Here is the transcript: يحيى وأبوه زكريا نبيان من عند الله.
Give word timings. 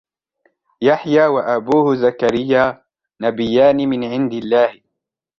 يحيى 0.81 1.27
وأبوه 1.27 1.95
زكريا 1.95 2.83
نبيان 3.21 3.75
من 3.89 4.03
عند 4.03 4.33
الله. 4.33 4.81